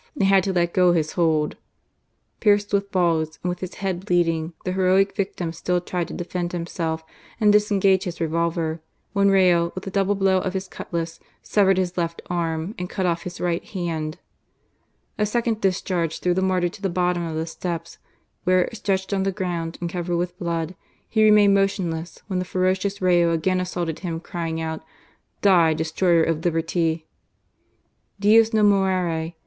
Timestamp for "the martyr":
16.33-16.69